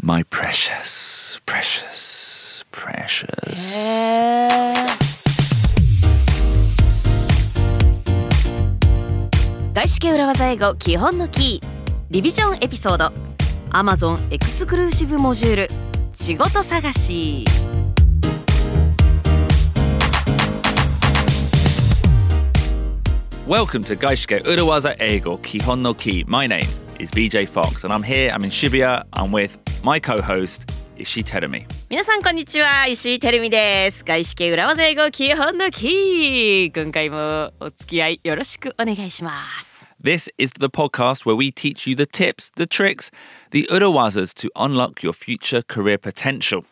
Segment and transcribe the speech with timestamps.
[0.00, 3.74] My precious, precious, precious.
[3.76, 4.96] へー
[9.74, 11.66] 外資系裏技英語基本のキー
[12.10, 13.12] リビジョンエピソード
[13.70, 15.70] Amazon エクスクルーシブモジュール
[16.14, 17.44] 仕事探し
[23.46, 26.24] Welcome to Gaishike Urawaza Eigo Kihon no Ki.
[26.26, 26.66] My name
[26.98, 31.65] is BJ Fox and I'm here, I'm in Shibuya, I'm with my co-host, Ishi Terumi.
[31.89, 39.31] 皆さんこんにちは石井てるみです外資系裏技英語基本のキー今回もお付き合いよろしくお願いしま
[39.61, 43.11] す This is the podcast where we teach you the tips, the tricks,
[43.51, 46.63] the Urawazas to unlock your future career potential.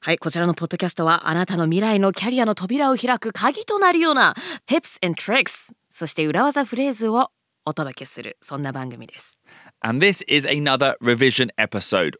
[0.00, 4.34] はい、こちらのポッドキャストはあなたの未来のキャリアの扉を開く鍵となるような
[4.66, 7.30] Tips and Tricks そして裏技フレーズを
[7.64, 9.38] お届けするそんな番組です。
[9.80, 12.14] And this is another revision episode.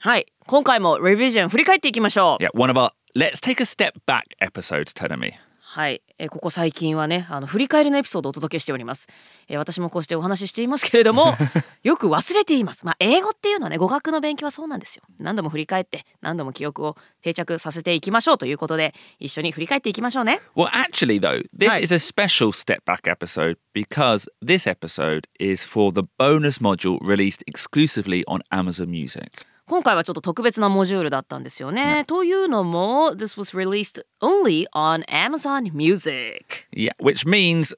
[0.00, 2.42] はい、今回も Revision 振り返っていきましょう。
[2.42, 5.32] Yeah, one of our let's take a step back episodes, Terumi.
[5.60, 9.06] はい、えーここ最近はねあの振り返りのエピソードをお届けしております、
[9.48, 11.34] えー私もこうしてお話ししていますけれども
[11.82, 21.82] よく忘れていますまあ英語っていうのはね語学の勉強はそうなんですよ何度も振り返って何度も記憶を定着させていきましょうということで一緒に振り返っていきましょうね Well, actually, though, this Right.
[21.82, 27.42] is a special step back episode because this episode is for the bonus module released
[27.46, 29.44] exclusively on Amazon Music.
[29.67, 32.03] 今回はちょっと特別なモジュールだったんですよね。
[32.05, 37.73] というのも This was released only on Amazon Music Yeah, which means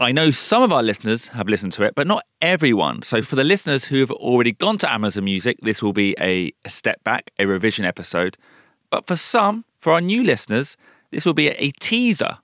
[0.00, 3.02] I know some of our listeners have listened to it, but not everyone.
[3.02, 6.52] So, for the listeners who have already gone to Amazon Music, this will be a,
[6.64, 8.36] a step back, a revision episode.
[8.90, 10.76] But for some, for our new listeners,
[11.10, 12.38] this will be a, a teaser.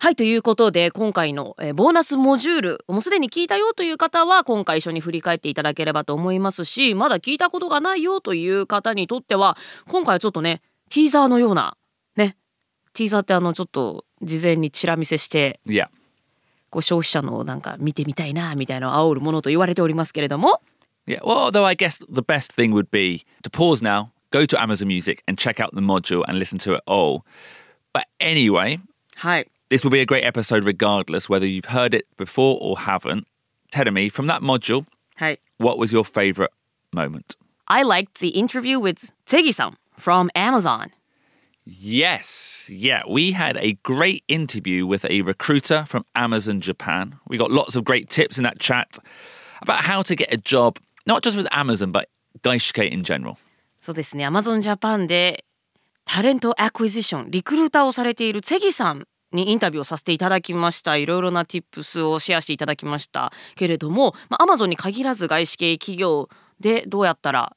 [0.00, 9.56] はいということで今回の、えーボーナスモジュールもうすでに聞いたよという方は今回一緒に振り返っていただければと思いますしまだ聞いたことがないよという方にとっては
[9.88, 11.76] 今回はちょっとねティーザーのような
[12.16, 12.36] ね
[12.92, 15.86] ティーザーってあのちょっと事前にチラ見せして Yeah.
[16.70, 20.60] こう消費者のなんか見てみたいなみたいな煽るものと言われておりますけれども
[21.06, 24.60] Yeah, well, although I guess the best thing would be to pause now, go to
[24.60, 27.24] Amazon Music and check out the module and listen to it all.
[27.92, 28.80] But anyway,
[29.16, 29.46] はい。
[29.69, 33.27] this will be a great episode regardless whether you've heard it before or haven't.
[33.71, 35.39] Tell me, from that module, はい。
[35.57, 36.51] what was your favorite
[36.91, 37.35] moment?
[37.67, 40.91] I liked the interview with Tsegi-san from Amazon.
[41.65, 47.19] Yes, yeah, we had a great interview with a recruiter from Amazon Japan.
[47.27, 48.97] We got lots of great tips in that chat
[49.61, 52.07] about how to get a job, not just with Amazon, but
[52.41, 53.37] Gaishike in general.
[53.81, 54.27] そうですね。
[54.27, 55.45] Amazon Japan で
[56.05, 60.96] タレントアクイジション、リクルーターをされているツェギさん にインタビューをさせていただきました。
[60.96, 66.28] いろいろな tips をシェアしていただきましたけれども、まあ、Amazon に限らず外資系企業
[66.60, 67.56] でどうやったら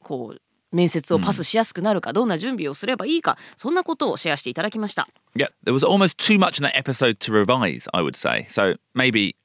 [0.00, 0.40] こう
[0.72, 5.08] 面接をパスしやすくなるか、どんな準備をすればいいか、そんなことをシェアしていただきました。
[5.34, 8.46] Yeah, there was almost too much in that episode to revise, I would say.
[8.48, 9.36] So maybe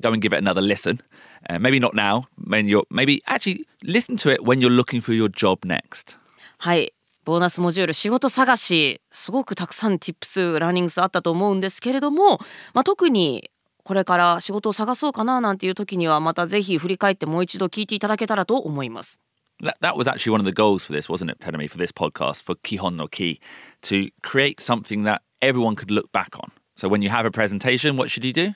[0.00, 1.00] go and give it another listen.
[1.48, 2.24] Uh, maybe not now.
[2.36, 6.18] When you're maybe actually listen to it when you're looking for your job next.
[6.58, 6.92] はい。
[7.24, 12.38] ボーナスモジュール仕事探しすごくたくさん tips ラーニングスあったと思うんですけれども、
[12.74, 13.50] まあ、特に
[13.84, 19.20] これから仕事を探そうかななんていう時にはまたぜひ振り返ってもう一度聞いていただけたらと思います。
[19.62, 22.56] That, was actually one of the goals for this, wasn't it, Tenemi, for this podcast, for
[22.56, 23.38] Kihon no Ki,
[23.82, 26.50] to create something that everyone could look back on.
[26.74, 28.54] So when you have a presentation, what should you do?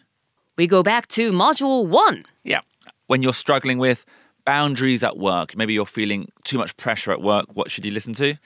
[0.56, 2.24] We go back to module 1.
[2.42, 2.62] Yeah.
[3.06, 4.04] When you're struggling with
[4.45, 8.13] boundaries at work, maybe you're feeling too much pressure at work, what should you listen
[8.13, 8.37] to?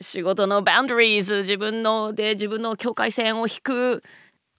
[0.00, 4.02] 仕事の boundaries 自分ので自分の境界線を引く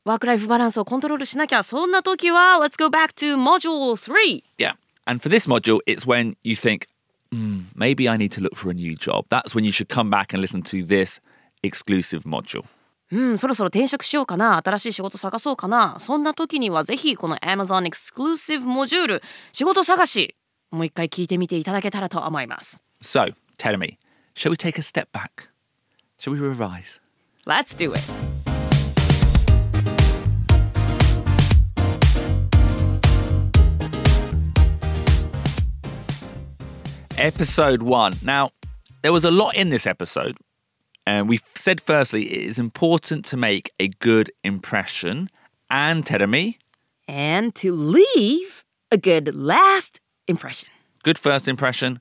[0.06, 4.74] ワークライフバランスをコントロールしなきゃそんな時は Let's go back to module 3 Yeah.
[5.06, 6.88] And for this module, it's when you think,
[7.32, 9.26] "Hmm, maybe I need to look for a new job.
[9.30, 11.20] That's when you should come back and listen to this
[11.64, 12.66] exclusive module.
[13.12, 20.36] うん、そろそろ転職しようかな新しい仕事探そうかなそんな時にはぜひこの Amazon Exclusive モジュール仕事探し
[20.72, 23.98] もう一回聞いてみていただけたらと思います So, tell me,
[24.36, 25.50] shall we take a step back?
[26.20, 27.00] Shall we revise?
[27.46, 28.02] Let's do it
[37.18, 38.14] Episode one.
[38.24, 38.52] Now,
[39.04, 40.38] there was a lot in this episode.
[41.06, 45.30] And we said, firstly, it is important to make a good impression.
[45.70, 46.58] And Teremi,
[47.08, 50.69] And to leave a good last impression
[51.07, 52.01] good first impression,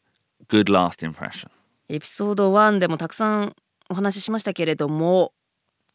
[0.50, 1.50] good last impression.
[1.90, 3.56] エピソード1でもたくさん
[3.90, 5.34] お話ししましたけれども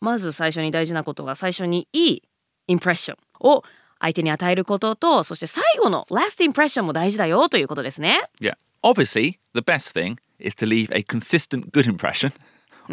[0.01, 2.23] まず最初に大事なことが最初にいい
[2.69, 3.65] インプレッションを
[3.99, 8.21] 相手に与えることとそして最後の last impression も大事だよということですね。
[8.41, 8.55] Yeah.
[8.83, 12.33] obviously, the best thing is to leave a consistent good impression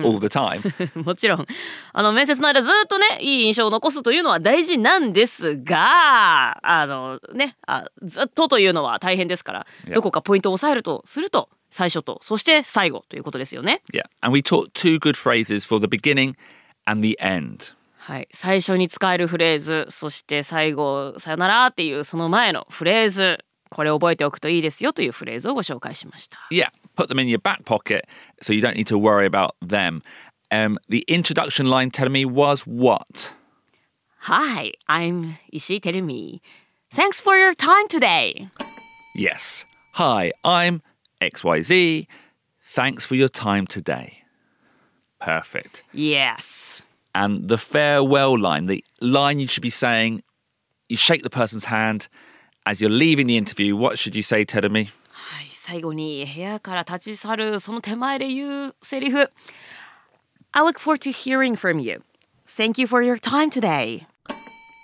[0.04, 0.62] all the time.
[1.04, 1.46] もちろん
[1.94, 13.82] あの面接の間ずっとねいい印象を残すというのは大事なんですがあのねあずっとというのは大変ですから.どこかポイントを押さえるとすると最初とそして最後ということですよね。
[13.94, 14.04] yeah.
[14.22, 16.36] And we taught two good phrases for the beginning
[16.86, 17.74] and the end.
[17.98, 26.40] はい、最初に使えるフレーズそして最後「さよなら」っていうその前のフレーズこれ覚えておくといいですよというフレーズをご紹介しました。
[26.50, 28.06] Yeah, put them in your back pocket
[28.42, 30.04] so you don't need to worry about them.
[30.52, 33.34] Um, the introduction line, Terumi, was what?
[34.22, 36.42] Hi, I'm Ishii Terumi.
[36.92, 38.50] Thanks for your time today.
[39.16, 39.64] Yes.
[39.94, 40.82] Hi, I'm
[41.22, 42.08] XYZ.
[42.66, 44.24] Thanks for your time today.
[45.20, 45.84] Perfect.
[45.94, 46.82] Yes.
[47.14, 50.24] And the farewell line, the line you should be saying,
[50.90, 52.08] you shake the person's hand
[52.66, 53.76] as you're leaving the interview.
[53.76, 54.90] What should you say, Terumi?
[55.68, 59.30] はい、最後に部屋から立ち去るその手前で言うセリフ
[60.54, 62.02] I look forward to hearing from you.
[62.46, 64.08] Thank you for your time today.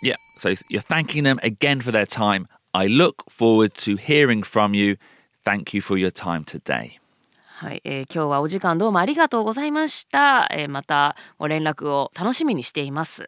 [0.03, 0.15] Yeah.
[0.39, 2.47] So you're thanking them again for their time.
[2.73, 4.97] I look forward to hearing from you.
[5.45, 6.99] Thank you for your time today.
[7.45, 10.49] はい、えー今日はお時間どうもありがとうございました。
[10.51, 13.23] えーまたご連絡を楽しみにしています。
[13.23, 13.25] っ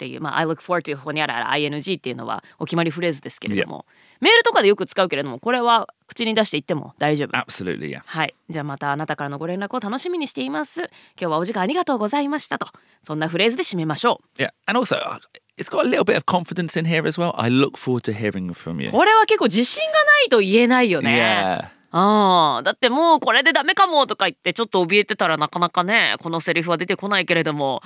[0.00, 3.84] ていう、まあ、I look forward to ほにゃらら ing っていうのはお決まりフレーズですけれども、
[4.20, 7.36] メールとかでよく使うけれども、これは口に出して言っても大丈夫。
[7.36, 8.02] Absolutely, yeah.
[8.04, 8.34] はい。
[8.48, 10.82] じゃあまたあなたからのご連絡を楽しみにしています。
[10.82, 12.68] 今日はお時間ありがとうございましたと。
[13.02, 14.50] そんなフレーズで締めましょ Yeah.
[14.66, 15.18] And also, uh,
[15.56, 17.32] it's got a little bit of confidence in here as well.
[17.36, 18.88] I look forward to hearing from you.
[18.88, 18.92] う。
[18.92, 21.70] これは結構自信がないと言えないよね。
[21.72, 21.80] Yeah.
[21.92, 27.82] ああだってもうこれでダメかもとか言ってちょっと怯えてたらなかなかねこのセリフは出てこないけれども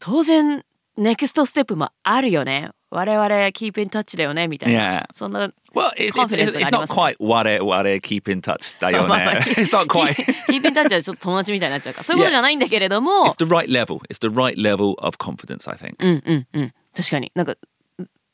[0.00, 0.64] 当然
[0.96, 7.62] ネクストステップもあるよね我々 keep in touch だよねみたいな.そんな Well, it's, it's, it's, it's not quite what it,
[8.06, 8.78] keep in touch.
[8.78, 10.14] だよね it's not quite.
[10.14, 14.00] キープインタッチはちょっと友達みたいになっちゃうからそういうことじゃないんだけれども It's the right level.
[14.10, 15.96] It's the right level of confidence, I think.
[16.00, 17.54] うんうんうん確かになんか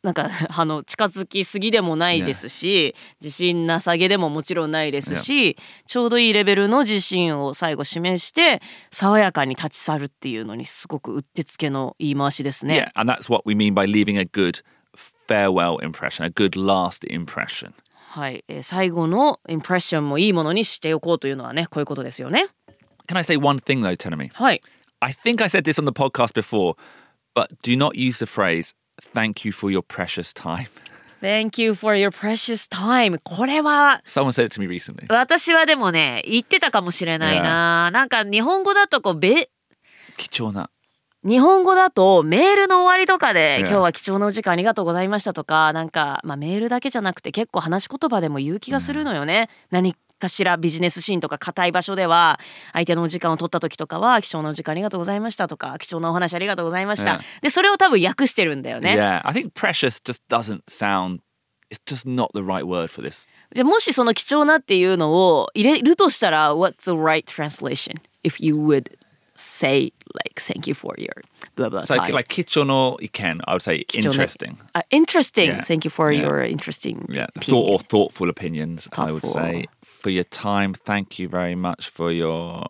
[0.02, 5.56] なんかあの近づきすぎでもないですし、自信なさげでももちろんないですし、
[5.86, 8.62] ちょうどいいレベルの自信を最後示して
[8.92, 12.90] 爽やかに立ち去るっていうのにすごくうってつけの言い回しですね。
[12.94, 14.62] Yeah, and that's what we mean by leaving a good
[15.26, 17.72] farewell impression, a good last impression.
[18.10, 22.46] はい、えー最後のインプレッションもいいものにしておこうというのはねこういうことですよね。
[23.08, 24.30] Can I say one thing though, Tenemi?
[24.32, 24.62] はい。
[25.00, 26.76] I think I said this on the podcast before,
[27.34, 28.74] but do not use the phrase
[29.14, 30.68] "thank you for your precious time."
[31.20, 33.18] Thank you for your precious time.
[33.24, 35.12] これは Someone said it to me recently.
[35.12, 37.90] 私はでもね言ってたかもしれないな。
[37.90, 39.50] なんか日本語だとこうべ
[40.16, 40.70] 貴重な。
[41.24, 43.60] 日本語だとメールの終わりとかで「Yeah.
[43.60, 49.50] 今日は貴重なお時間ありがとうございました」とかなんか、まあ、メールだけじゃなくて結構話し言葉でも言う気がするのよね。
[49.70, 52.38] 何かしらビジネスシーンとか硬い場所では
[52.72, 58.94] 相手のお時間を取った時とかは「貴重なお時間ありがとうございました」とか「貴重なお話ありがとうございました」.でそれを多分訳してるんだよね。
[58.96, 61.20] Yeah, I think precious just doesn't sound.
[61.70, 63.28] It's just not the right word for this.
[63.54, 68.90] じゃあもしその貴重なっていうのを入れるとしたら What's the right translation if you would
[69.34, 71.10] say like thank you for your
[71.56, 74.58] blah blah So time like kichono iken, I would say interesting.
[74.74, 75.50] Uh, interesting.
[75.50, 75.62] Yeah.
[75.62, 76.22] Thank you for Yeah.
[76.22, 77.06] your interesting.
[77.10, 77.64] Yeah, opinion.
[77.66, 78.88] thought or thoughtful opinions.
[78.92, 79.32] I would Thoughtful.
[79.34, 79.66] say
[80.00, 80.74] for your time.
[80.74, 82.64] Thank you very much for your.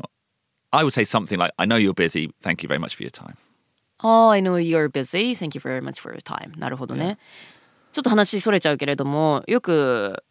[0.73, 2.31] I would say something like, "I know you're busy.
[2.43, 3.37] Thank you very much for your time."
[4.01, 5.35] Oh, I know you're busy.
[5.35, 6.59] Thank you very much for your time.
[6.59, 7.19] なるほどね。
[7.93, 10.23] ちょっと話それちゃうけれども、よく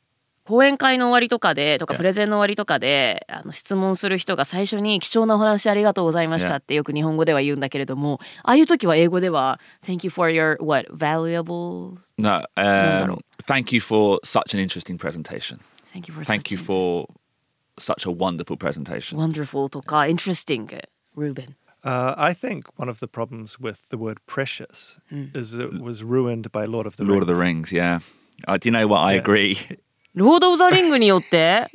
[0.46, 1.98] 講演会の終わりとかでとか Yeah.
[1.98, 6.60] プレゼンの終わりとかであの質問する人が最初に貴重なお話ありがとうございました Yeah.
[6.60, 14.98] ってよく日本語では言うんだけれども、ああいう時は英語では Thank you for your what valuable No, um, thank you for such an interesting
[14.98, 15.60] presentation.
[15.94, 17.08] Thank you for Thank you for
[17.80, 19.18] such a wonderful presentation.
[19.18, 20.82] Wonderful とか ah, interesting, uh,
[21.16, 21.56] Ruben.
[21.84, 25.36] Uh, I think one of the problems with the word precious mm.
[25.36, 28.00] is it was ruined by Lord of the Lord of the Rings, yeah.
[28.48, 29.00] Uh, do you know what?
[29.00, 29.58] I agree?
[29.60, 29.78] Lord of the yeah.
[29.78, 29.80] agree.
[30.18, 31.68] ロード・オブ・ザ・リングによって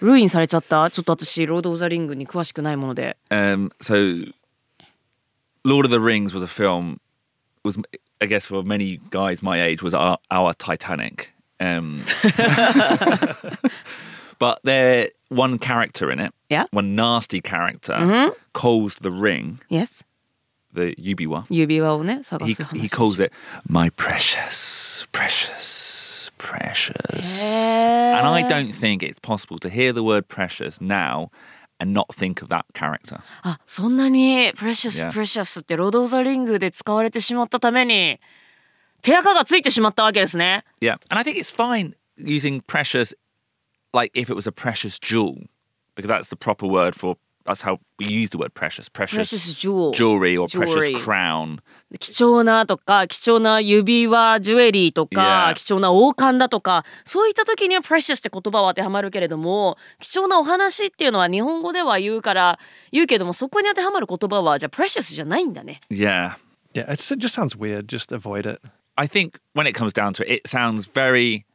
[0.00, 3.18] ルインされちゃったちょっと私ロード・オブ・ザ・リングに詳しくないもので。
[3.30, 4.32] Um, so,
[5.62, 6.98] Lord of the Rings was a film,
[7.62, 7.78] was
[8.20, 11.35] I guess for many guys my age, was our, our Titanic.
[11.59, 12.03] Um,
[14.39, 16.65] but there one character in it, Yeah.
[16.71, 20.03] one nasty character, calls the ring Yes
[20.73, 21.45] the Yubiwa.
[21.49, 23.31] 指輪をね探 He す話 he calls it
[23.67, 27.41] my precious, precious, precious.
[27.43, 28.17] Yeah.
[28.19, 31.29] And I don't think it's possible to hear the word precious now
[31.79, 33.19] and not think of that character.
[33.43, 35.11] あそんなにプレシャス Yeah.
[35.11, 38.19] プレシャスってロード・オブ・ザ・リングで使われてしまったために
[39.06, 43.14] 手垢がついてしまったわけですね Yeah, and I think it's fine using precious
[43.92, 45.36] like if it was a precious jewel,
[45.94, 48.88] because that's the proper word for that's how we use the word precious.
[48.88, 50.72] Precious, precious jewel jewelry or Jewelry.
[50.96, 51.60] precious crown.
[52.00, 55.54] 貴重なとか貴重な指輪ジュエリーとか、Yeah.
[55.54, 62.58] 貴重な王冠だとかそういった時には precious って言葉は当てはまるけれども貴重なお話っていうのは日本語では言うから
[62.90, 66.34] 言うけどもそこに当てはまる言葉はじゃあ precious じゃないんだね Yeah.
[66.74, 67.86] Yeah, it's, it just sounds weird.
[67.86, 68.60] Just avoid it.
[68.95, 71.45] I think when it comes down to it, it sounds very,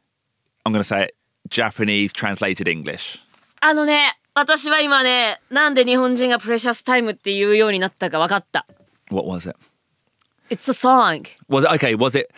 [0.65, 1.15] I'm going to say it,
[1.49, 3.19] Japanese translated English.
[3.61, 8.67] あのね私は今ねなんで日本人が precious time って言うようになったか分かった
[9.11, 9.57] What was it?
[10.51, 11.95] It's a song Was it okay?
[11.97, 12.29] Was it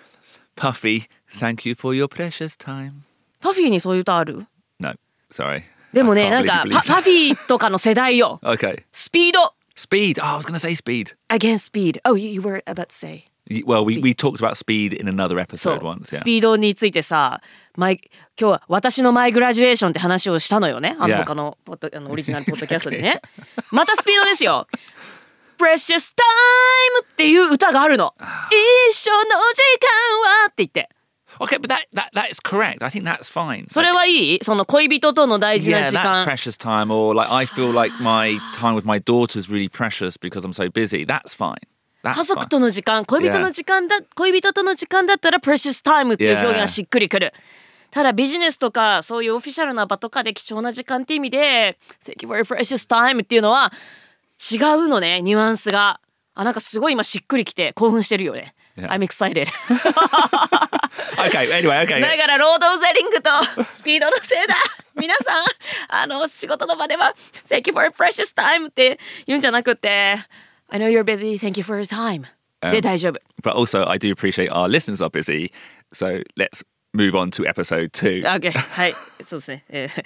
[0.56, 1.08] Puffy?
[1.30, 3.02] Thank you for your precious time.
[3.40, 4.46] パフィーにそういう歌ある
[4.80, 4.94] No,
[5.30, 5.62] sorry.
[5.92, 8.58] でも I ね can't なん believe か you パ believe パフィーとかの世代よ that.
[8.58, 8.82] Okay.
[8.92, 10.18] スピード Speed.
[10.20, 11.14] Oh, I was going to say speed.
[11.28, 13.31] against speed oh you were about to say Y-
[13.66, 14.04] Well, we, Speed.
[14.04, 16.12] we talked about speed in another そう episode once.
[16.12, 16.18] Yeah.
[16.18, 17.40] スピードについてさ
[17.76, 18.00] マイ
[18.38, 21.18] 今日は私のマイグラジュエーションって話をしたのよねあの Yeah.
[21.24, 23.22] 他のポッドあのオリジナルポッドキャストでね
[23.70, 24.66] またスピードですよ
[25.58, 28.14] Precious Time っていう歌があるの
[28.90, 30.88] 一緒の時間はって言って
[31.40, 32.82] Okay, but that, that that is correct.
[32.82, 33.66] I think that's fine.
[33.70, 36.92] それはいいその恋人との大事な yeah, 時 that's 間 precious time.
[36.92, 40.52] Or like I feel like my time with my daughter is really precious because I'm
[40.52, 41.04] so busy.
[41.06, 41.58] That's fine.
[42.11, 47.33] 家族.との時間恋人の時間だ恋人との時間だったら Precious Time っていう表現がしっくりくる
[47.91, 53.71] ただビジネスとかそういうオフィシャルな場とかで貴重な時間って意味で Thank you for your precious time っていうのは
[54.51, 56.01] 違うのねニュアンスが
[56.35, 58.89] あなんかすごい今しっくりきて興奮してるよね Yeah.
[58.89, 59.47] I'm excited
[61.19, 61.51] okay.
[61.53, 62.01] Anyway, okay.
[62.01, 63.29] だからロード・オブ・ザ・リングと
[63.69, 64.55] スピードのせいだ
[64.95, 65.45] 皆さん
[65.89, 67.13] あの仕事の場では
[67.47, 70.17] Thank you for precious time って言うんじゃなくて
[70.72, 72.24] I know you're busy Thank you for your time
[72.60, 75.52] で大丈夫 But also, I do appreciate our listeners are busy.
[75.92, 78.22] So let's move on to episode two.
[78.22, 80.04] OK は いそうですね、えー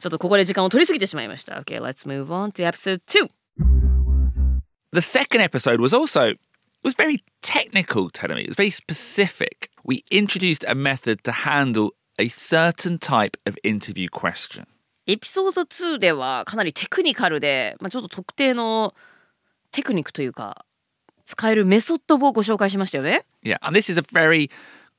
[0.00, 3.28] ちょっとここで時間を取りすぎてしまいました OK let's move on to episode 2
[4.92, 6.38] The second episode was also it
[6.82, 8.42] was very technical, telling me.
[8.44, 9.68] It was very specific.
[9.84, 14.66] We introduced a method to handle a certain type of interview question.
[15.06, 18.94] エピソード2ではかなりテクニカルで、まあ、ちょっと特定の
[19.74, 20.64] テクニックというか
[21.24, 24.50] 使えるメソッドをご紹介しましたよね Yeah, and this is a very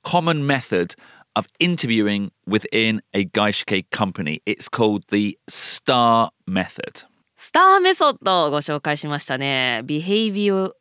[0.03, 0.95] common method
[1.35, 4.41] of interviewing within a Gaishike company.
[4.45, 7.05] It's called the STAR method.
[7.37, 10.73] スターメソッドをご紹介しましたね Behavioral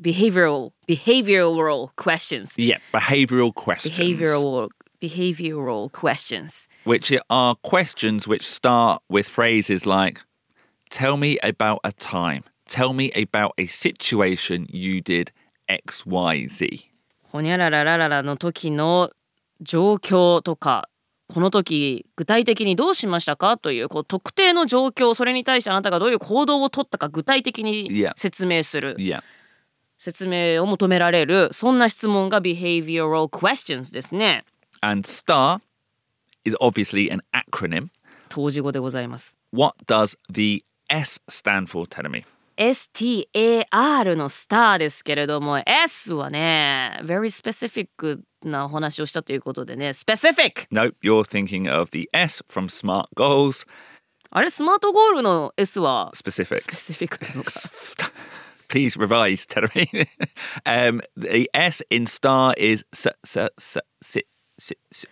[0.00, 3.94] Behavioral Behavioral questions Yeah, behavioral questions.
[3.96, 4.68] Behavioral
[5.00, 10.20] Behavioral questions which are questions which start with phrases like
[10.90, 15.33] tell me about a time Tell me about a situation you did
[15.67, 16.85] xyz
[17.31, 19.11] ほにゃらららららの時の
[19.59, 20.87] 状況とか
[21.27, 29.21] この時具体的にどうしましたかというこう特定の状況それに対してあなたがどういう行動を取ったか具体的に.説明する yeah
[29.97, 34.45] 説明を求められるそんな質問が behavioral questions ですね
[34.81, 35.59] and star
[36.43, 37.89] is obviously an acronym
[38.27, 42.25] 当時語でございます what does the s stand for tell me
[42.61, 52.65] STAR のスターですけれども S はね very specific なお話をしたということでね specific no you're thinking of the s from
[52.69, 53.65] smart goals
[54.29, 58.11] あれスマートゴールの S は specific specific なのか St-
[58.69, 60.07] please revise tell me
[60.65, 64.25] um the s in star is s- s- s- si-
[64.59, 65.07] si- si-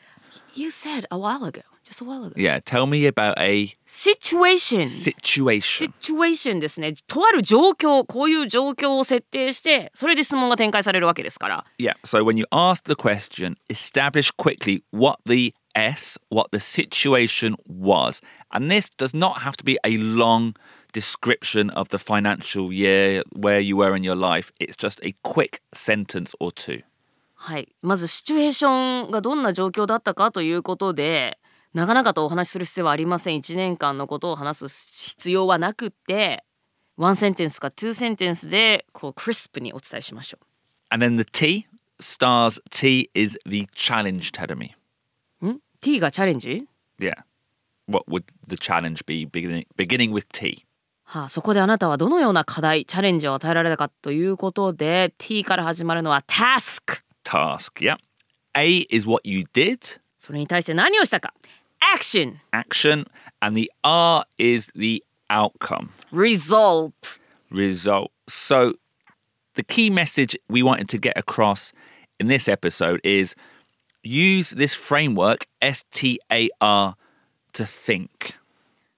[0.56, 4.88] You said a while ago just a while ago yeah tell me about a situation
[4.88, 11.96] situation situation ですねとある状況こういう状況を設定してそれで質問が展開されるわけですから Yeah.
[12.03, 18.22] So when you ask the question, establish quickly what the S, what the situation was.
[18.51, 20.55] And this does not have to be a long
[20.91, 24.51] description of the financial year, where you were in your life.
[24.60, 26.84] It's just a quick sentence or two.
[27.41, 31.39] はいまずシチュエーションがどんな状況だったかということで
[31.74, 36.44] 長々とお話しする必要はありません1年間のことを話す必要はなくって
[36.98, 40.40] ワンセンテンスかツーセンテンスでこうクリスプにお伝えしましょ
[40.90, 41.68] And then the T,
[42.02, 44.32] stars T is the challenge.
[45.42, 46.68] うん、T がチャレンジ
[47.00, 47.14] Yeah.
[47.88, 50.66] What would the challenge be beginning, beginning with T?
[51.04, 57.80] はあ、そこであなたはどのような課題チャレンジを与えられたかということで T から始まるのは task Task.
[57.80, 57.98] Yeah.
[58.58, 61.34] A is what you did, それに対して何をしたか
[61.81, 63.07] action action.
[63.41, 65.91] And the R is the outcome.
[66.11, 67.19] result
[67.50, 68.11] result.
[68.26, 68.75] So,
[69.55, 71.73] the key message we wanted to get across
[72.19, 73.35] in this episode is
[74.03, 76.97] use this framework, S T A R,
[77.53, 78.35] to think.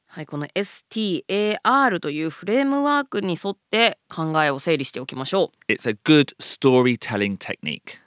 [0.08, 5.72] はい、この STAR というフレームワークに沿って考えを整理しておきましょう。
[5.72, 8.00] It's a good storytelling technique.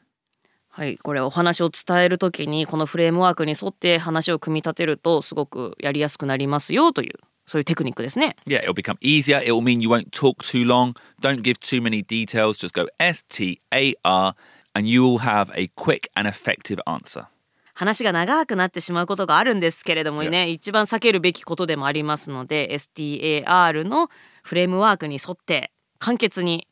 [0.76, 7.12] はい、これお話を伝えるときにこのフレームワークに沿って話を組み立てるとすごくやりやすくなりますよという
[7.47, 8.35] そういうテクニックですね。
[8.45, 9.40] Yeah, it'll become easier.
[9.40, 10.97] It will mean you won't talk too long.
[11.21, 12.59] Don't give too many details.
[12.59, 14.35] Just go S T A R
[14.75, 17.26] and you will have a quick and effective answer.
[17.75, 24.11] 話が長くなってしまうことがあるんですけれどもね、一番避けるべきことでもありますので STAR の
[24.43, 26.66] フレームワークに沿って簡潔に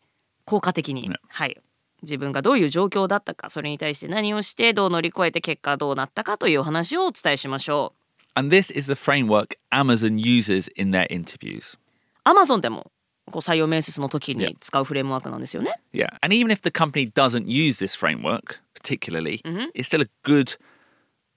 [0.44, 1.56] 効果的に、ねはい、
[2.02, 8.02] 自分がどういう状況だったかそれに対して何をしてどう乗り越えて結果どうなったかというお話をお伝えしましょう。
[8.34, 11.78] And this is the framework Amazon uses in their interviews.
[12.24, 12.90] Amazon でも
[13.30, 15.74] こう採用面接の時に.使うフレームワークなんですよね。
[15.92, 16.08] Yeah.
[16.22, 19.40] And even if the company doesn't use this framework particularly,
[19.74, 20.56] it's still a good,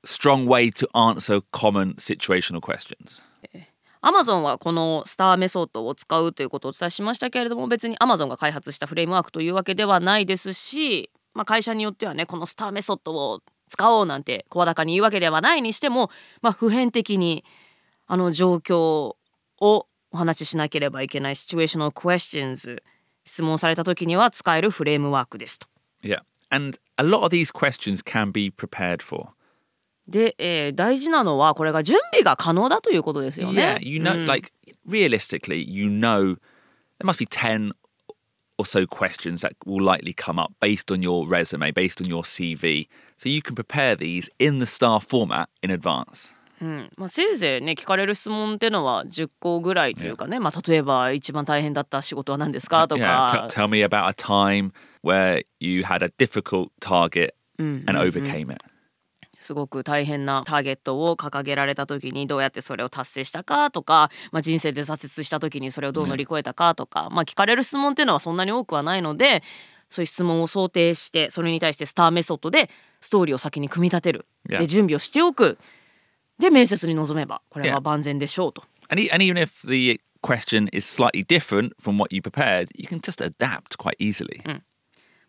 [0.03, 3.21] strong way to answer common situational questions.
[4.05, 16.11] Amazon はこのスターメソッドを使うということをお伝えしましたけれども別に Amazon が開発したフレームワークというわけではないですし、まあ、会社によってはねこのスターメソッドを使おうなんて声高に言うわけではないにしても、
[16.43, 17.43] まあ、普遍的に
[18.05, 19.17] あの状況を
[19.59, 22.81] お話ししなければいけないシチュエーショナル questions
[23.23, 25.67] 質問された時には使えるフレームワークですと。
[26.03, 26.19] Yeah.
[26.51, 29.29] And a lot of these questions can be prepared for.
[30.07, 33.87] で、えー大事なのはこれが準備が可能だということですよね Yeah,。
[33.87, 34.51] you know, like
[34.87, 36.35] realistically, you know,
[36.99, 37.71] there must be 10
[38.57, 42.23] or so questions that will likely come up based on your resume, based on your
[42.23, 42.87] CV.
[43.17, 46.33] So you can prepare these in the star format in advance.
[46.61, 54.71] うんまあ、せいぜいね聞かれる質問っていうのは10個ぐらいというかね、まあ、例えば一番大変だった仕事は何ですかと Yeah, か t- tell me about a time
[55.03, 58.61] where you had a difficult target and overcame it.
[59.45, 69.43] すごく大変なターゲットを掲げられた時にどうやってそれを達成したかとか、まあ、人生で挫折した時にそれをどう乗り越えたかとか、まあ、聞かれる質問っていうのはそんなに多くはないので
[69.89, 72.69] そういう質問を想定してそれに対してスターメソッドで
[73.01, 75.59] ストーリーを先に組み立てる.で準備をしておく
[76.39, 78.63] で面接に臨めばこれ.は万全でしょうと。
[78.89, 82.99] And, e- and even if the question is slightly different from what you prepared, you can
[82.99, 84.41] just adapt quite easily.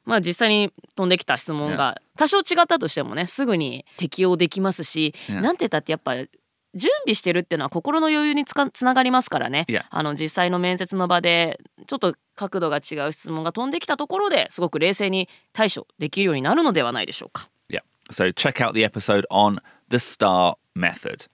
[0.07, 5.41] まあ実際に飛んできた質問が多少違ったとしてもねすぐに適用できますし、Yeah.
[5.41, 17.49] なんて言ったってやっぱ準備してるっていうのは心の余裕につかつながりますからね.あの実際の面接の場でちょっと角度が違う質問が飛んできたところですごく冷静に対処できるようになるのではないでしょうか。
[17.69, 17.81] Yeah.
[18.11, 19.59] So check out the episode on
[19.91, 21.27] the STAR method.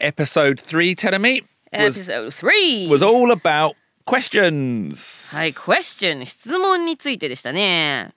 [0.00, 1.42] Episode three, Tenemy,
[1.72, 2.88] was, Episode 3!
[2.88, 3.74] was all about
[4.08, 5.36] questions.
[5.36, 8.10] はい、question 質問についてでしたね。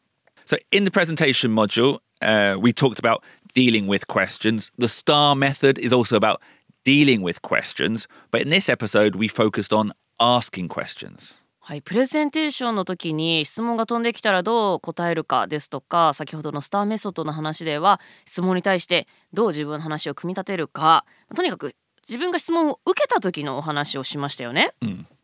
[0.45, 3.21] So in the presentation module, uh, we talked about
[3.53, 4.71] dealing with questions.
[4.79, 6.39] The STAR method is also about
[6.85, 8.07] dealing with questions.
[8.31, 11.41] But in this episode, we focused on asking questions.
[11.63, 21.75] はい、プレゼンテーションの時に質問が飛んできたらどう答えるかですとか先ほどのスターメソッドの話では質問に対してどう自分の話を組み立てるかとにかく
[22.11, 24.73] 自分が質問を受けた時のお話をしましたよね、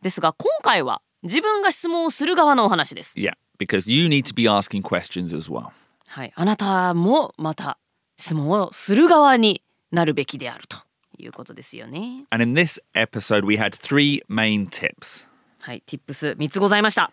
[0.00, 5.68] ですが今回は自分が質問をする側のお話です、Yeah, because you need to be asking questions as well.
[6.06, 7.76] はい、あなたもまた
[8.16, 10.78] 質問をする側になるべきであると
[11.18, 15.26] いうことですよね And in this episode, we had three main tips.
[15.60, 17.12] はい Tips3 つございました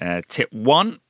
[0.00, 1.00] Uh, tip one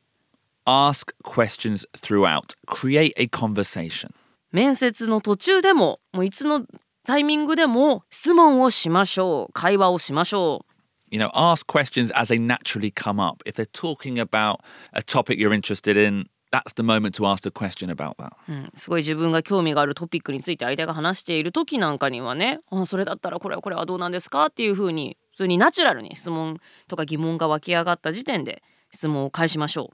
[0.65, 4.15] ask questions throughout, create a conversation.
[4.51, 6.65] 面接の途中でももういつの
[7.09, 10.75] タイミングでも質問をしましょう会話をしましょう
[11.11, 13.43] You know, ask questions as they naturally come up.
[13.47, 14.59] If they're talking about
[14.93, 18.33] a topic you're interested in, that's the moment to ask a question about that.
[18.51, 29.93] うん、すごい自分が興味があるトピックについて相手が話している時なんかにはねあそれだったらこれはこれはどうなんですかっていうふうに普通にナチュラルに質問とか疑問が湧き上がった時点で質問を返しましょ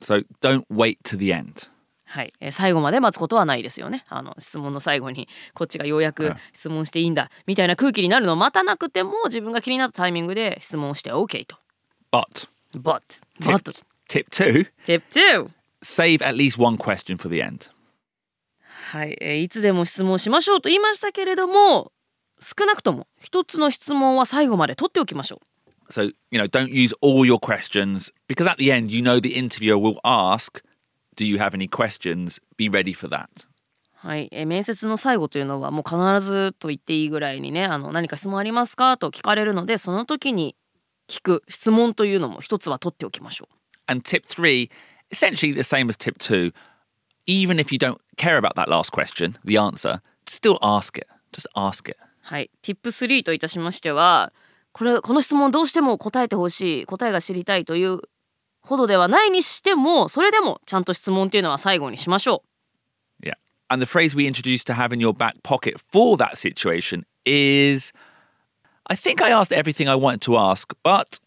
[0.00, 0.02] う。
[0.02, 1.73] So don't wait to the end.
[2.14, 4.04] はい、えー最後まで待つことはないですよね。
[4.08, 11.56] あの質問の最後にこっちがようやく質問していいんだみたいな空気になるのを待たなくても自分が気になったタイミングで質問をして OK と。
[12.12, 12.48] But
[12.78, 15.48] But, but, tip two tip 2!
[15.82, 17.70] save at least one question for the end.
[18.92, 21.90] はい、えーいつでも質問しましょうと言いましたけれども
[22.40, 25.92] 少なくとも一つの質問は最後まで取っておきましょう。
[25.92, 29.76] So, you know, don't use all your questions because at the end, you know, the interviewer
[29.76, 30.62] will ask,
[31.16, 32.40] Do you have any questions?
[32.56, 33.28] Be ready for that.
[33.94, 40.56] はい、えー面接の最後というのはもう必ずと言っていいぐらいにねあの何か質問ありますかと聞かれるのでその時に
[41.08, 43.54] 聞く質問というのも一つは取っておきましょう。
[43.86, 44.70] And tip three,
[45.10, 46.52] essentially the same as tip two.
[47.26, 51.06] Even if you don't care about that last question, the answer, still ask it.
[51.32, 51.96] Just ask it.
[52.20, 54.32] はい、Tip3 といたしましては
[54.72, 58.00] これこの質問どうしても答えてほしい答えが知りたいという
[58.64, 62.42] ほどではないにしてもそれでもちゃんと質問っていうのは最後にしましょ
[63.22, 63.34] Yeah.
[63.68, 67.92] And the phrase we introduced to have in your back pocket for that situation is
[68.86, 71.20] I think I asked everything I wanted to ask, but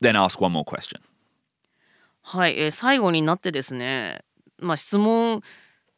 [0.00, 1.00] then ask one more question.
[1.00, 4.22] うはい、えー最後になってですね
[4.58, 5.42] まあ質問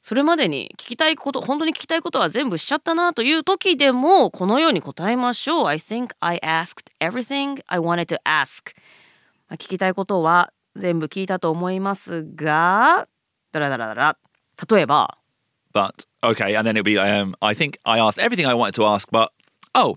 [0.02, 8.74] それまでに聞きたいこと本当に聞きたいことは全部しちゃったなという時でもこのように答えましょう I think I asked everything I wanted to ask
[9.48, 13.08] まあ聞きたいことは全部聞いたと思いますが
[13.52, 14.18] ダラダラダラ
[14.70, 15.18] 例えば
[15.72, 18.86] But okay, and then it'll be um, I think I asked everything I wanted to
[18.86, 19.28] ask, but
[19.74, 19.96] oh,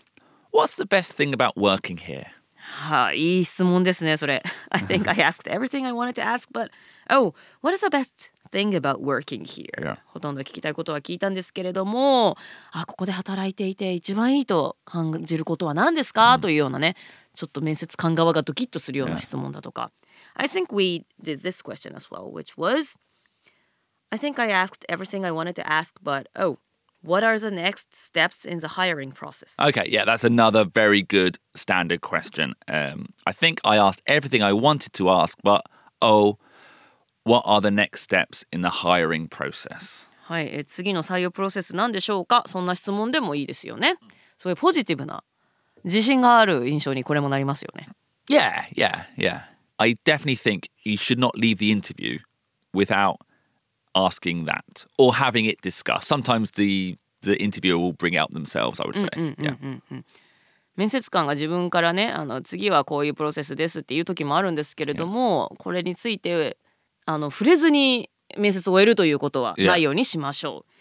[0.52, 2.26] what's the best thing about working here?
[2.58, 4.44] はい、いい質問ですね、それ。
[4.70, 6.70] I think I asked everything I wanted to ask, but
[7.10, 9.70] oh, what is the best thing about working here?
[9.82, 9.98] Yeah.
[10.06, 12.38] ほとんど聞きたいことは聞いたんですけれども、
[12.72, 16.96] あ、ここで働いていて一番いいと感じることは何ですか、というようなね、
[17.34, 19.92] ちょっと面接官側がドキッとするような質問だとか。
[20.37, 22.97] I think we did this question as well, which was
[24.13, 26.59] I think I asked everything I wanted to ask, but oh,
[27.03, 29.55] what are the next steps in the hiring process?
[29.59, 32.55] Okay, yeah, that's another very good standard question.
[32.69, 35.63] Um, I think I asked everything I wanted to ask, but
[36.01, 36.39] oh,
[37.25, 40.07] what are the next steps in the hiring process?
[40.27, 43.97] はい、え次の採用プロセスなんでしょうかそんな質問でもいいですよね。
[44.39, 45.23] そういうポジティブな
[45.85, 47.89] 自信がある印象にこれもなりますよね。
[48.29, 49.43] Yeah, yeah, yeah.
[49.80, 52.20] I definitely think you should not leave the interview
[52.74, 53.18] without
[53.96, 56.08] asking that or having it discussed.
[56.08, 59.08] Sometimes the the interviewer will bring out themselves, I would say.
[59.40, 59.56] yeah.
[60.76, 66.58] 面接官が自分からねあの次はこういうプロセスですっていう時もあるんですけれども、これについて
[67.06, 69.68] あの触れずに面接を終えるということは Yeah.
[69.68, 70.72] ないようにしましょう。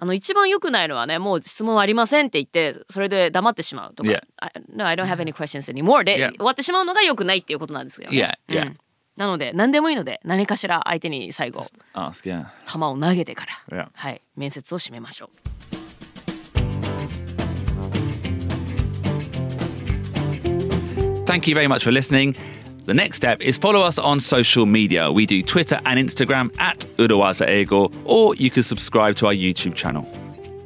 [0.00, 4.20] あの一番良くないのはねもう質問ありませんって言ってそれで黙ってしまうとか、Yeah.
[4.36, 6.30] I, No, I don't have any questions anymore で Yeah.
[6.36, 8.38] 終わってしまうのが良くないっていうことなんですよね。
[8.48, 8.66] Yeah, yeah.
[8.68, 8.78] うん
[9.16, 11.64] なので何でもいいので何かしら相手に最後.
[12.72, 13.88] 球を投げてから、Yeah.
[13.92, 15.28] はい、面接を締めましょう。
[21.24, 22.36] Thank you very much for listening.
[22.88, 25.12] The next step is follow us on social media.
[25.12, 29.74] We do Twitter and Instagram at Urawaza Ego, or you can subscribe to our YouTube
[29.74, 30.06] channel.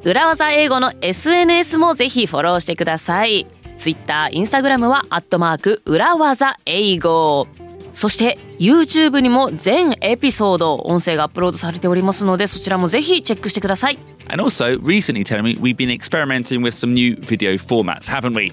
[0.05, 7.49] 裏技英語の SNS もぜひフォローしてください Twitter、Instagram はアットマーク裏技英語
[7.93, 18.09] そして YouTube にも全エピソード音声がアップロードされておりますのでそちらもぜひチェックしてください And also, recently, tell me, we've been experimenting with some new video formats,
[18.09, 18.53] haven't we?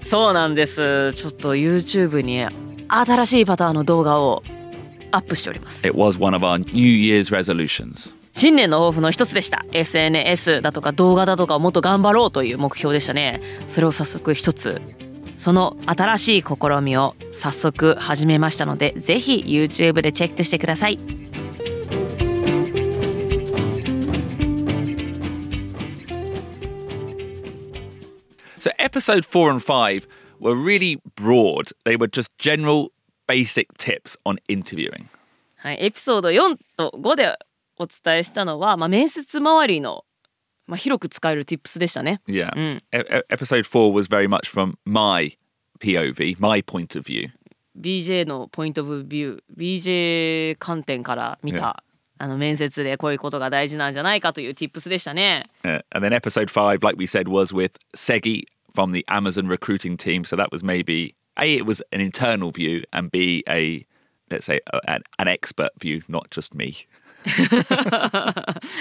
[0.00, 2.44] そうなんですちょっと YouTube に
[2.88, 4.42] 新しいパターンの動画を
[5.10, 5.86] アップしております。
[5.86, 8.12] It was one of our New Year's resolutions.
[8.32, 9.64] 新年の抱負の一つでした。
[9.72, 13.40] SNS だとか動画だとかをもっと頑張ろうという目標でしたね。
[13.68, 14.80] それを早速一つ
[15.36, 20.98] その新しい試みを早速始めましたのでぜひ YouTube でチェックしてください。
[28.58, 30.08] So, episode four and five
[30.39, 31.71] were really broad.
[31.85, 32.89] They were just general,
[33.27, 35.05] basic tips on interviewing.
[35.57, 37.37] はい、エピソード4と5で
[37.77, 40.05] お伝えしたのは、まあ、面接周りの、
[40.65, 42.51] まあ、広く使える tips でしたね Yeah.
[42.53, 42.77] Mm.
[42.77, 45.37] E- e- episode four was very much from my
[45.79, 47.29] POV, my point of view.
[47.79, 51.83] BJ のポイントオブビュー BJ 観点から見た、
[52.17, 58.43] あの面接でこういうことが大事なんじゃないかという tips でしたね Uh, and then episode five, like we said, was with Segi
[58.76, 60.24] from the Amazon recruiting team.
[60.24, 63.84] So that was maybe A, it was an internal view, and B, a,
[64.30, 66.86] let's say, an, an expert view, not just me.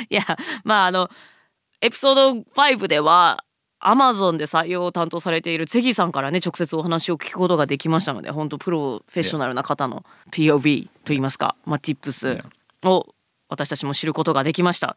[0.08, 0.22] いや
[0.64, 1.10] まああの
[1.82, 3.44] エピソード5では
[3.80, 12.44] アマゾンで採用を担当されているツェギさんからね直接お話を聞くことができましたので本当プロフェッショナルな方の POV といいますか、まあ、Tips
[12.84, 13.16] を
[13.50, 14.96] 私たちも知ることができました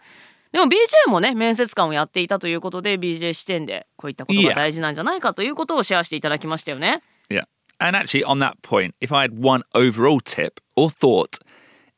[0.53, 7.45] でも BJ もね面接官をやっていたということで BJ 視点でこういったことが大事なんじゃないかということをシェアしていただきましたよね Yeah.
[7.81, 11.39] And actually, on that point, if I had one overall tip or thought,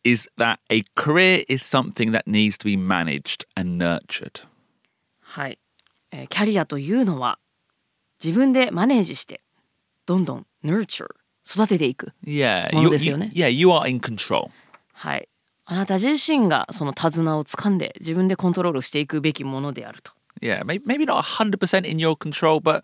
[0.04, 4.46] is that a career is something that needs to be managed and nurtured.
[5.22, 5.58] はい、
[6.10, 7.38] えーキャリアというのは
[8.22, 9.40] 自分でマネージして
[10.06, 11.06] どんどん nurture
[11.48, 12.70] 育てていく Yeah.
[12.74, 13.32] もの You, ですよ you, ね。
[13.34, 14.50] yeah, you are in control.
[14.92, 15.28] はい
[15.70, 22.82] あなた自身がその手綱を掴んで自分でコントロールしていくべきものであると Yeah, maybe, not 100% in your control, but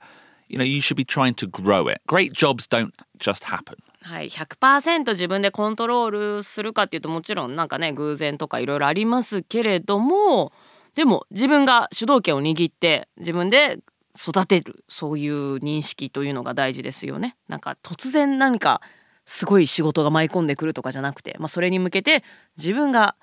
[0.48, 2.02] you know, you should be trying to grow it.
[2.06, 3.78] Great jobs don't just happen.
[4.02, 10.52] はい、100%自分でコントロールするかっていうともちろんなんかね偶然とかいろいろありますけれども
[10.94, 13.80] でも自分が主導権を握って自分で
[14.16, 17.36] 育てるそういう認識というのが大事ですよね。
[17.48, 18.80] なんか突然何か
[19.26, 22.24] すごい仕事が舞い込んでくるとかじゃなくて、まあ、それに向けて
[22.56, 23.16] 自分が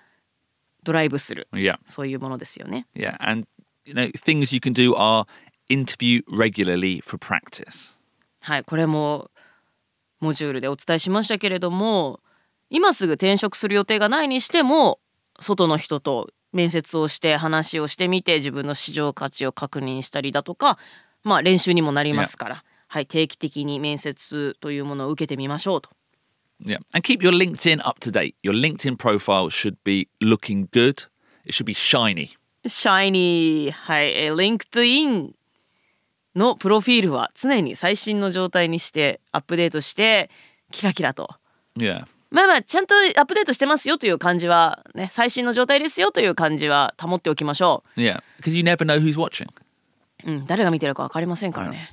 [0.83, 1.77] ドライブする Yeah.
[1.85, 2.85] そういうものですよね。
[2.93, 3.15] Yeah.
[3.19, 3.47] And,
[3.85, 5.25] you know, things you can do are
[5.69, 7.97] interview regularly for practice.
[8.41, 9.31] はい、これも
[10.19, 12.19] モジュールでお伝えしましたけれども
[12.69, 14.99] 今すぐ転職する予定がないにしても
[15.39, 20.77] 外の人と面接をして話をしてみて自分の市場価値を確認したりだとか
[21.23, 22.63] まあ練習にもなりますから、
[22.93, 25.89] はい、定期的に面接というものを受けてみましょうと。
[26.63, 26.77] Yeah.
[26.93, 28.36] And keep your LinkedIn up to date.
[28.43, 31.08] Your LinkedIn profile should be looking good.
[31.43, 32.38] It should be shiny.
[32.67, 35.32] シャイニー、はい、えー LinkedIn
[36.36, 40.29] のプロフィールは常に最新の状態にしてアップデートして
[40.69, 41.29] キラキラと
[41.75, 42.06] Yeah.
[42.29, 48.21] まあまあちゃんとアップデートしてますよという感じはね最新の状態ですよという感じは保っておきましょ Yeah.
[48.39, 49.47] Because you never know who's watching.
[50.25, 51.89] う、うん、誰が見てるか分かりませんからね。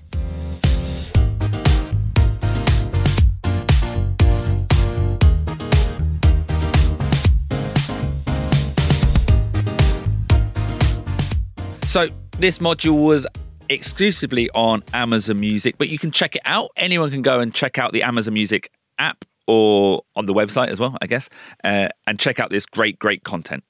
[11.90, 13.26] So this module was
[13.68, 16.70] exclusively on Amazon Music, but you can check it out.
[16.76, 20.78] Anyone can go and check out the Amazon Music app or on the website as
[20.78, 21.28] well, I guess,
[21.64, 23.64] uh, and check out this great, great content.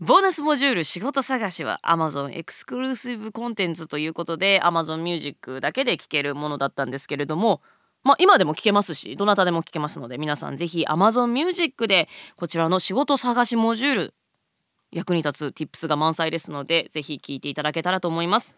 [0.00, 7.62] ボーナスモジュール仕事探しは Amazon エクスクルーシブコンテンツということで Amazon Music だけで聴けるものだったんですけれども
[8.04, 14.14] まあ今でも聴けますしどなたでも聴けますので皆さんぜひ Amazon Music でこちらの仕事探しモジュール
[14.92, 18.56] 役に立つ Tips が満載ですのでぜひ聞いていただけたらと思います。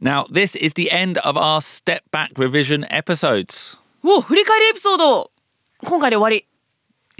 [0.00, 3.78] Now, this is the end of our step back revision episodes.
[4.04, 5.30] お振り返りエピソード
[5.82, 6.46] 今回で終わり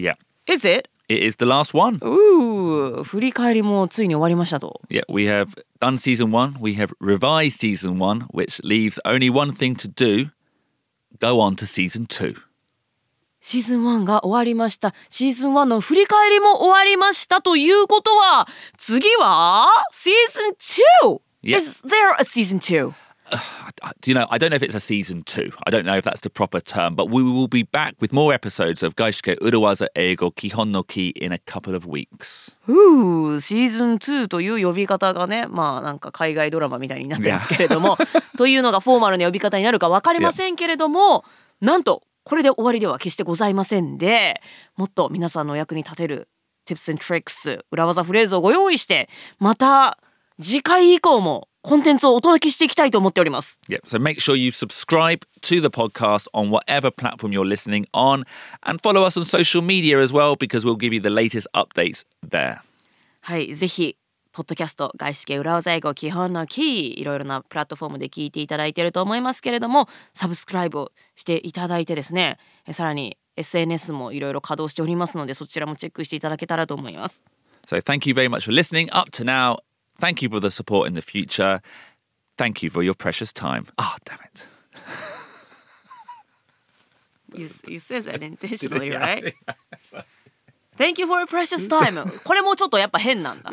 [0.02, 0.14] Yeah,
[0.46, 0.88] Is it?
[1.08, 1.98] it is the last one.
[2.00, 5.48] うー振り返りもついに終わりましたと Yeah, we have
[5.80, 10.30] done season one, we have revised season one, which leaves only one thing to do
[11.20, 12.34] go on to season two.
[13.48, 21.20] シーズン1が終わりましたシーズン1の振り返りも終わりましたということは次はシーズン 2!
[21.42, 21.56] Yeah.
[21.56, 22.92] Is there a season 2?
[23.30, 23.38] Uh,
[24.02, 25.50] Do you know, I don't know if it's a season two.
[25.66, 28.34] I don't know if that's the proper term, but we will be back with more
[28.34, 32.58] episodes of Gaishike Urawaza Eigo Kihon no Ki in a couple of weeks.
[32.66, 37.96] ふうシーズン2という呼び方がねまあなんか海外ドラマみたいになってますけれども
[38.36, 41.24] というのがフォーマルな呼び方になるか分かりませんけれども
[41.60, 44.42] なんとこれで終わりでは決してございませんで
[44.76, 46.28] もっと皆さんのお役に立てる
[46.68, 49.98] Tips and Tricks 裏技フレーズをご用意してまた
[50.38, 53.60] 次回以降もコンテンツをお届けしていきたいと思っております。
[53.70, 53.80] Yep.
[53.86, 58.24] So make sure you subscribe to the podcast on whatever platform you're listening on
[58.62, 62.04] and follow us on social media as well because we'll give you the latest updates
[62.22, 62.58] there.
[63.22, 63.96] はい、ぜひ
[64.32, 77.22] ポッドキャスト外資系裏技英語基本のキーいろいろなプラットフォームで聞いていただいていると思いますけれどもサブスクライブをしていただいてですねえさらに SNS もいろいろ稼働しておりますのでそちらもチェックしていただけたらと思います。
[77.66, 79.58] So thank you very much for listening up to now.
[80.00, 81.60] Thank you for the support in the future.
[82.36, 83.66] Thank you for your precious time.
[83.76, 84.46] Ah, damn it.
[87.34, 89.34] You, you said that intentionally, right?
[90.78, 92.08] Thank you for precious time.
[92.24, 93.50] これもちょっとやっぱ変なんだ。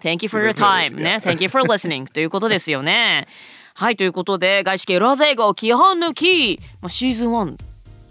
[0.00, 0.96] thank you for your time.、
[2.12, 3.28] ということですよね。
[3.74, 7.56] はい、ということで、外資系ロゼ語基本抜き、まあ、シーズン1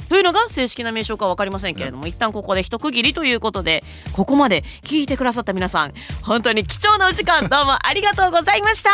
[0.08, 8.90] というのが正式な名称か分かりませんけれども、一旦ここで一区切りということで、ここまで聞いてくださった皆さん、本当に貴重なお時間、どうもありがとうございました。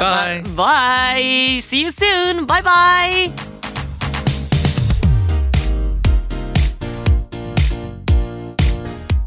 [0.00, 1.22] バイバイ。
[1.58, 2.46] See you soon.
[2.46, 3.53] バイバイ。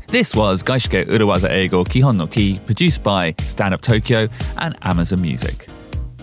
[0.08, 5.20] This was Gaishike Urawaza Eigo Kihon no Ki, produced by Stand Up Tokyo and Amazon
[5.22, 5.68] Music.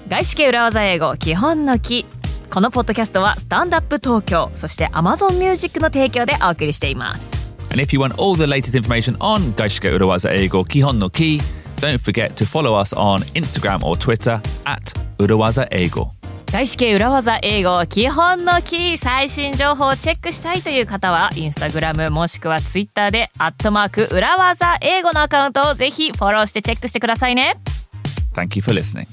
[0.10, 2.04] 外資系裏技英語基本の木
[2.50, 7.30] このポッドキャストはスタンダップ東京そして Amazon Music の提供でお送りしています
[7.72, 11.40] And if you want all the latest information on Gaishike Urawaza Eigo Kihon no Ki,
[11.80, 16.13] don't forget to follow us on Instagram or Twitter at Urawaza Eigo.
[16.55, 27.57] 外資系裏技英語基本のキー最新情報をチェックしたいという方はインスタグラムもしくはツイッターでアットマーク裏技英語のアカウントをぜひフォローしてチェックしてくださいね
[28.35, 29.09] Thank you for listening.